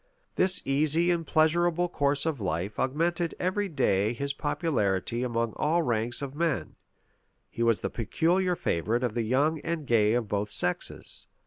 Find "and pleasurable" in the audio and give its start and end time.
1.11-1.87